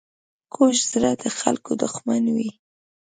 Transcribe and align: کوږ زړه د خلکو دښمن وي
کوږ 0.53 0.75
زړه 0.91 1.11
د 1.21 1.23
خلکو 1.39 1.71
دښمن 1.83 2.23
وي 2.35 2.49